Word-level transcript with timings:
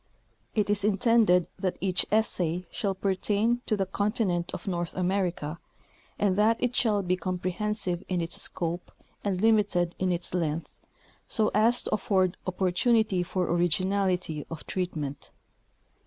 It 0.55 0.67
is 0.67 0.83
intended 0.83 1.45
that 1.59 1.77
each 1.79 2.07
essay 2.11 2.65
shall 2.71 2.95
pertain 2.95 3.61
to 3.67 3.77
the 3.77 3.85
continent 3.85 4.49
of 4.51 4.65
North 4.67 4.95
America, 4.95 5.59
and 6.17 6.35
that 6.39 6.57
it 6.59 6.75
shall 6.75 7.03
be 7.03 7.15
comprehensive 7.15 8.03
in 8.09 8.19
its 8.19 8.41
scope 8.41 8.91
and 9.23 9.39
limited 9.39 9.93
in 9.99 10.11
its 10.11 10.33
length, 10.33 10.75
so 11.27 11.51
as 11.53 11.83
to 11.83 11.93
afford 11.93 12.35
opportunity 12.47 13.21
for 13.21 13.45
originality 13.47 14.43
of 14.49 14.65
treatment. 14.65 15.29